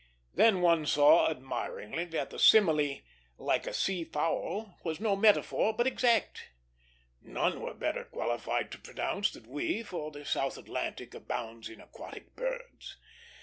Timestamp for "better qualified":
7.75-8.71